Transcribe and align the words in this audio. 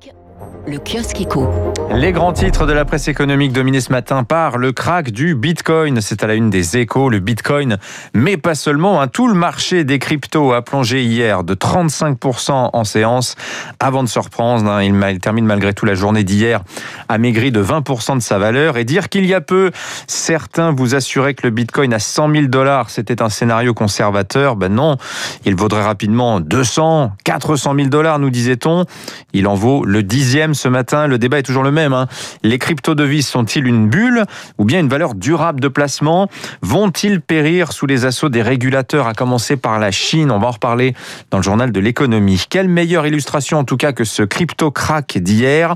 kill. 0.00 0.59
Le 0.70 0.78
kiosque 0.78 1.20
éco. 1.20 1.48
Les 1.92 2.12
grands 2.12 2.32
titres 2.32 2.64
de 2.64 2.72
la 2.72 2.84
presse 2.84 3.08
économique 3.08 3.52
dominés 3.52 3.80
ce 3.80 3.90
matin 3.90 4.22
par 4.22 4.56
le 4.56 4.70
crack 4.70 5.10
du 5.10 5.34
Bitcoin. 5.34 6.00
C'est 6.00 6.22
à 6.22 6.28
la 6.28 6.34
une 6.34 6.48
des 6.48 6.76
échos, 6.76 7.10
le 7.10 7.18
Bitcoin, 7.18 7.78
mais 8.14 8.36
pas 8.36 8.54
seulement. 8.54 9.00
Hein. 9.00 9.08
Tout 9.08 9.26
le 9.26 9.34
marché 9.34 9.82
des 9.82 9.98
cryptos 9.98 10.52
a 10.52 10.62
plongé 10.62 11.02
hier 11.02 11.42
de 11.42 11.56
35% 11.56 12.70
en 12.72 12.84
séance 12.84 13.34
avant 13.80 14.04
de 14.04 14.08
se 14.08 14.20
reprendre. 14.20 14.70
Hein. 14.70 14.84
Il 14.84 15.18
termine 15.18 15.44
malgré 15.44 15.74
tout 15.74 15.86
la 15.86 15.94
journée 15.94 16.22
d'hier 16.22 16.62
amaigri 17.08 17.50
de 17.50 17.60
20% 17.60 18.18
de 18.18 18.22
sa 18.22 18.38
valeur. 18.38 18.76
Et 18.76 18.84
dire 18.84 19.08
qu'il 19.08 19.26
y 19.26 19.34
a 19.34 19.40
peu, 19.40 19.72
certains 20.06 20.70
vous 20.70 20.94
assuraient 20.94 21.34
que 21.34 21.48
le 21.48 21.50
Bitcoin 21.50 21.92
à 21.92 21.98
100 21.98 22.30
000 22.32 22.46
dollars, 22.46 22.90
c'était 22.90 23.22
un 23.22 23.28
scénario 23.28 23.74
conservateur. 23.74 24.54
Ben 24.54 24.72
non, 24.72 24.98
il 25.44 25.56
vaudrait 25.56 25.82
rapidement 25.82 26.38
200, 26.38 27.10
400 27.24 27.74
000 27.74 27.88
dollars, 27.88 28.20
nous 28.20 28.30
disait-on. 28.30 28.84
Il 29.32 29.48
en 29.48 29.56
vaut 29.56 29.84
le 29.84 30.04
dixième 30.04 30.54
ce 30.60 30.68
matin. 30.68 31.06
Le 31.06 31.18
débat 31.18 31.38
est 31.38 31.42
toujours 31.42 31.62
le 31.62 31.72
même. 31.72 31.92
Hein. 31.92 32.06
Les 32.42 32.58
crypto-devises 32.58 33.26
sont-ils 33.26 33.66
une 33.66 33.88
bulle 33.88 34.24
ou 34.58 34.64
bien 34.64 34.80
une 34.80 34.88
valeur 34.88 35.14
durable 35.14 35.60
de 35.60 35.68
placement? 35.68 36.28
Vont-ils 36.62 37.20
périr 37.20 37.72
sous 37.72 37.86
les 37.86 38.04
assauts 38.04 38.28
des 38.28 38.42
régulateurs, 38.42 39.06
à 39.06 39.14
commencer 39.14 39.56
par 39.56 39.78
la 39.78 39.90
Chine? 39.90 40.30
On 40.30 40.38
va 40.38 40.48
en 40.48 40.52
reparler 40.52 40.94
dans 41.30 41.38
le 41.38 41.42
journal 41.42 41.72
de 41.72 41.80
l'économie. 41.80 42.44
Quelle 42.48 42.68
meilleure 42.68 43.06
illustration 43.06 43.58
en 43.58 43.64
tout 43.64 43.76
cas 43.76 43.92
que 43.92 44.04
ce 44.04 44.22
crypto-crack 44.22 45.18
d'hier? 45.18 45.74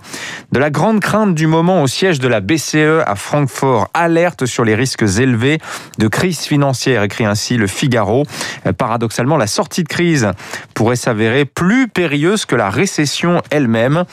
De 0.53 0.59
la 0.59 0.71
grande 0.71 1.01
crainte 1.01 1.35
du 1.35 1.47
moment 1.47 1.83
au 1.83 1.87
siège 1.87 2.21
de 2.21 2.29
la 2.29 2.41
BCE 2.41 3.03
à 3.07 3.15
Francfort. 3.15 3.89
Alerte 3.95 4.47
sur 4.47 4.65
les 4.65 4.75
risques 4.75 5.05
élevés 5.19 5.59
de 5.99 6.09
crise 6.09 6.41
financière, 6.41 7.03
écrit 7.03 7.25
ainsi 7.25 7.57
le 7.57 7.67
Figaro. 7.67 8.25
Paradoxalement, 8.77 9.37
la 9.37 9.47
sortie 9.47 9.83
de 9.83 9.89
crise 9.89 10.31
pourrait 10.75 10.97
s'avérer 10.97 11.45
plus 11.45 11.89
périlleuse 11.89 12.45
que 12.45 12.57
la 12.57 12.69
récession 12.71 13.43
elle-même. 13.51 14.05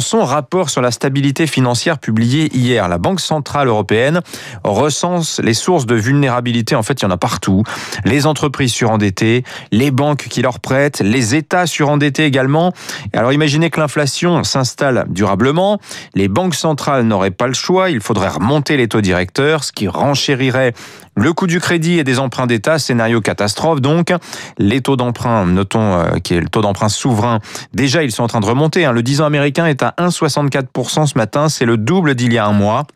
Son 0.00 0.24
rapport 0.24 0.70
sur 0.70 0.82
la 0.82 0.90
stabilité 0.90 1.46
financière 1.46 1.98
publié 1.98 2.54
hier, 2.56 2.88
la 2.88 2.98
Banque 2.98 3.20
Centrale 3.20 3.68
Européenne 3.68 4.20
recense 4.64 5.40
les 5.42 5.54
sources 5.54 5.86
de 5.86 5.94
vulnérabilité. 5.94 6.74
En 6.74 6.82
fait, 6.82 7.00
il 7.00 7.04
y 7.04 7.06
en 7.06 7.10
a 7.10 7.16
partout. 7.16 7.62
Les 8.04 8.26
entreprises 8.26 8.72
surendettées, 8.72 9.44
les 9.72 9.90
banques 9.90 10.28
qui 10.28 10.42
leur 10.42 10.60
prêtent, 10.60 11.00
les 11.00 11.34
États 11.34 11.66
surendettés 11.66 12.24
également. 12.24 12.72
Alors 13.12 13.32
imaginez 13.32 13.70
que 13.70 13.80
l'inflation 13.80 14.44
s'installe 14.44 15.06
durablement. 15.08 15.78
Les 16.14 16.28
banques 16.28 16.54
centrales 16.54 17.04
n'auraient 17.04 17.30
pas 17.30 17.46
le 17.46 17.54
choix. 17.54 17.90
Il 17.90 18.00
faudrait 18.00 18.28
remonter 18.28 18.76
les 18.76 18.88
taux 18.88 19.00
directeurs, 19.00 19.64
ce 19.64 19.72
qui 19.72 19.88
renchérirait 19.88 20.72
le 21.16 21.32
coût 21.32 21.46
du 21.46 21.60
crédit 21.60 21.98
et 21.98 22.04
des 22.04 22.18
emprunts 22.18 22.46
d'État, 22.46 22.78
scénario 22.78 23.22
catastrophe 23.22 23.80
donc. 23.80 24.12
Les 24.58 24.82
taux 24.82 24.96
d'emprunt, 24.96 25.46
notons 25.46 25.94
euh, 25.98 26.18
qui 26.22 26.34
est 26.34 26.40
le 26.40 26.48
taux 26.48 26.60
d'emprunt 26.60 26.90
souverain, 26.90 27.40
déjà 27.72 28.02
ils 28.02 28.12
sont 28.12 28.22
en 28.22 28.26
train 28.26 28.40
de 28.40 28.46
remonter. 28.46 28.84
Hein. 28.84 28.92
Le 28.92 29.02
10 29.02 29.22
ans 29.22 29.24
américain 29.24 29.66
est 29.66 29.82
à 29.82 29.85
1,64% 29.98 31.06
ce 31.06 31.16
matin, 31.16 31.48
c'est 31.48 31.64
le 31.64 31.76
double 31.76 32.14
d'il 32.14 32.32
y 32.32 32.38
a 32.38 32.46
un 32.46 32.52
mois. 32.52 32.86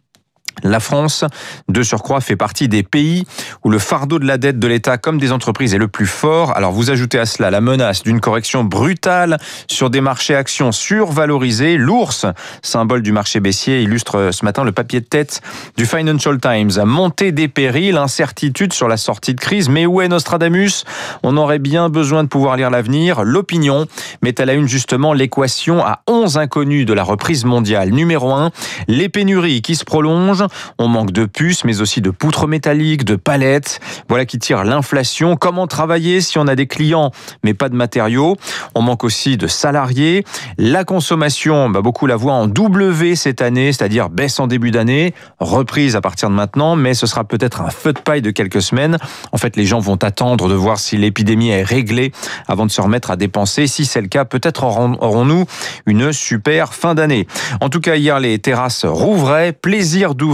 La 0.62 0.80
France, 0.80 1.24
de 1.68 1.82
surcroît, 1.82 2.20
fait 2.20 2.36
partie 2.36 2.68
des 2.68 2.82
pays 2.82 3.24
où 3.64 3.70
le 3.70 3.78
fardeau 3.78 4.18
de 4.18 4.26
la 4.26 4.38
dette 4.38 4.58
de 4.58 4.66
l'État 4.66 4.98
comme 4.98 5.18
des 5.18 5.32
entreprises 5.32 5.74
est 5.74 5.78
le 5.78 5.88
plus 5.88 6.06
fort. 6.06 6.56
Alors 6.56 6.72
vous 6.72 6.90
ajoutez 6.90 7.18
à 7.18 7.26
cela 7.26 7.50
la 7.50 7.60
menace 7.60 8.02
d'une 8.02 8.20
correction 8.20 8.64
brutale 8.64 9.38
sur 9.68 9.90
des 9.90 10.00
marchés 10.00 10.34
actions 10.34 10.72
survalorisés. 10.72 11.76
L'ours, 11.76 12.26
symbole 12.62 13.02
du 13.02 13.12
marché 13.12 13.40
baissier, 13.40 13.82
illustre 13.82 14.30
ce 14.32 14.44
matin 14.44 14.64
le 14.64 14.72
papier 14.72 15.00
de 15.00 15.06
tête 15.06 15.40
du 15.76 15.86
Financial 15.86 16.38
Times. 16.38 16.84
Montée 16.84 17.32
des 17.32 17.48
périls, 17.48 17.96
incertitude 17.96 18.72
sur 18.72 18.88
la 18.88 18.96
sortie 18.96 19.34
de 19.34 19.40
crise. 19.40 19.68
Mais 19.68 19.86
où 19.86 20.00
est 20.00 20.08
Nostradamus? 20.08 20.84
On 21.22 21.36
aurait 21.36 21.58
bien 21.58 21.88
besoin 21.88 22.22
de 22.22 22.28
pouvoir 22.28 22.56
lire 22.56 22.70
l'avenir. 22.70 23.22
L'opinion 23.24 23.86
met 24.22 24.40
à 24.40 24.44
la 24.44 24.54
une 24.54 24.68
justement 24.68 25.12
l'équation 25.12 25.84
à 25.84 26.00
11 26.06 26.36
inconnus 26.38 26.86
de 26.86 26.92
la 26.92 27.02
reprise 27.02 27.44
mondiale. 27.44 27.90
Numéro 27.90 28.32
1, 28.32 28.50
les 28.88 29.08
pénuries 29.08 29.62
qui 29.62 29.74
se 29.74 29.84
prolongent 29.84 30.39
on 30.78 30.88
manque 30.88 31.12
de 31.12 31.26
puces, 31.26 31.64
mais 31.64 31.80
aussi 31.80 32.00
de 32.00 32.10
poutres 32.10 32.46
métalliques, 32.46 33.04
de 33.04 33.16
palettes. 33.16 33.80
Voilà 34.08 34.24
qui 34.24 34.38
tire 34.38 34.64
l'inflation. 34.64 35.36
Comment 35.36 35.66
travailler 35.66 36.20
si 36.20 36.38
on 36.38 36.46
a 36.46 36.54
des 36.54 36.66
clients, 36.66 37.10
mais 37.44 37.54
pas 37.54 37.68
de 37.68 37.76
matériaux? 37.76 38.36
On 38.74 38.82
manque 38.82 39.04
aussi 39.04 39.36
de 39.36 39.46
salariés. 39.46 40.24
La 40.58 40.84
consommation, 40.84 41.70
bah 41.70 41.82
beaucoup 41.82 42.06
la 42.06 42.16
voient 42.16 42.34
en 42.34 42.46
W 42.46 43.16
cette 43.16 43.42
année, 43.42 43.72
c'est-à-dire 43.72 44.08
baisse 44.10 44.40
en 44.40 44.46
début 44.46 44.70
d'année, 44.70 45.14
reprise 45.38 45.96
à 45.96 46.00
partir 46.00 46.30
de 46.30 46.34
maintenant, 46.34 46.76
mais 46.76 46.94
ce 46.94 47.06
sera 47.06 47.24
peut-être 47.24 47.60
un 47.60 47.70
feu 47.70 47.92
de 47.92 47.98
paille 47.98 48.22
de 48.22 48.30
quelques 48.30 48.62
semaines. 48.62 48.98
En 49.32 49.36
fait, 49.36 49.56
les 49.56 49.66
gens 49.66 49.78
vont 49.80 49.96
attendre 49.96 50.48
de 50.48 50.54
voir 50.54 50.78
si 50.78 50.96
l'épidémie 50.96 51.50
est 51.50 51.62
réglée 51.62 52.12
avant 52.48 52.66
de 52.66 52.70
se 52.70 52.80
remettre 52.80 53.10
à 53.10 53.16
dépenser. 53.16 53.66
Si 53.66 53.84
c'est 53.84 54.00
le 54.00 54.08
cas, 54.08 54.24
peut-être 54.24 54.64
aurons-nous 54.64 55.44
une 55.86 56.12
super 56.12 56.74
fin 56.74 56.94
d'année. 56.94 57.26
En 57.60 57.68
tout 57.68 57.80
cas, 57.80 57.96
hier, 57.96 58.20
les 58.20 58.38
terrasses 58.38 58.84
rouvraient. 58.84 59.52
Plaisir 59.52 60.14
d'ouvrir 60.14 60.29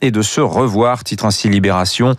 et 0.00 0.10
de 0.10 0.22
se 0.22 0.40
revoir, 0.40 1.04
titre 1.04 1.24
ainsi 1.24 1.48
Libération. 1.48 2.14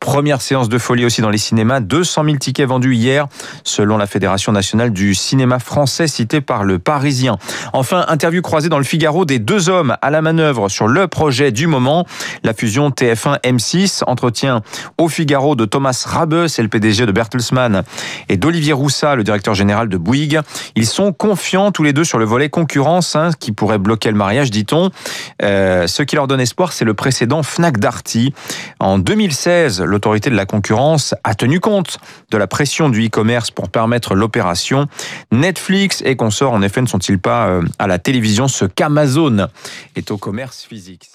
Première 0.00 0.40
séance 0.40 0.68
de 0.68 0.78
folie 0.78 1.04
aussi 1.04 1.20
dans 1.20 1.30
les 1.30 1.38
cinémas, 1.38 1.80
200 1.80 2.24
000 2.24 2.36
tickets 2.36 2.68
vendus 2.68 2.94
hier, 2.94 3.26
selon 3.64 3.96
la 3.96 4.06
Fédération 4.06 4.52
nationale 4.52 4.92
du 4.92 5.14
cinéma 5.14 5.58
français, 5.58 6.06
citée 6.06 6.40
par 6.40 6.64
le 6.64 6.78
Parisien. 6.78 7.38
Enfin, 7.72 8.04
interview 8.08 8.42
croisée 8.42 8.68
dans 8.68 8.78
le 8.78 8.84
Figaro 8.84 9.24
des 9.24 9.38
deux 9.38 9.68
hommes 9.68 9.96
à 10.02 10.10
la 10.10 10.22
manœuvre 10.22 10.68
sur 10.68 10.88
le 10.88 11.06
projet 11.08 11.52
du 11.52 11.66
moment, 11.66 12.06
la 12.42 12.52
fusion 12.52 12.90
TF1-M6, 12.90 14.02
entretien 14.06 14.62
au 14.98 15.08
Figaro 15.08 15.56
de 15.56 15.64
Thomas 15.64 16.04
Rabe, 16.06 16.46
c'est 16.48 16.62
le 16.62 16.68
PDG 16.68 17.06
de 17.06 17.12
Bertelsmann, 17.12 17.82
et 18.28 18.36
d'Olivier 18.36 18.72
Roussat, 18.72 19.14
le 19.14 19.24
directeur 19.24 19.54
général 19.54 19.88
de 19.88 19.96
Bouygues. 19.96 20.40
Ils 20.74 20.86
sont 20.86 21.12
confiants 21.12 21.70
tous 21.70 21.82
les 21.82 21.92
deux 21.92 22.04
sur 22.04 22.18
le 22.18 22.24
volet 22.24 22.48
concurrence, 22.48 23.16
hein, 23.16 23.30
qui 23.38 23.52
pourrait 23.52 23.78
bloquer 23.78 24.10
le 24.10 24.16
mariage, 24.16 24.50
dit-on. 24.50 24.90
Euh, 25.42 25.86
ce 25.86 26.02
qui 26.02 26.16
leur 26.16 26.26
donne 26.26 26.40
c'est 26.72 26.84
le 26.84 26.94
précédent 26.94 27.42
Fnac 27.42 27.78
Darty. 27.78 28.32
En 28.80 28.98
2016, 28.98 29.82
l'autorité 29.82 30.30
de 30.30 30.34
la 30.34 30.46
concurrence 30.46 31.14
a 31.22 31.34
tenu 31.34 31.60
compte 31.60 31.98
de 32.30 32.38
la 32.38 32.46
pression 32.46 32.88
du 32.88 33.06
e-commerce 33.06 33.50
pour 33.50 33.68
permettre 33.68 34.14
l'opération. 34.14 34.86
Netflix 35.32 36.02
et 36.04 36.16
consorts, 36.16 36.52
en 36.52 36.62
effet, 36.62 36.80
ne 36.80 36.86
sont-ils 36.86 37.18
pas 37.18 37.48
euh, 37.48 37.62
à 37.78 37.86
la 37.86 37.98
télévision? 37.98 38.48
Ce 38.48 38.64
qu'Amazon 38.64 39.48
est 39.94 40.10
au 40.10 40.16
commerce 40.16 40.64
physique 40.64 41.10